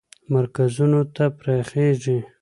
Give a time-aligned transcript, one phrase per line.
[0.33, 2.17] مرکزونو ته پراخیږي.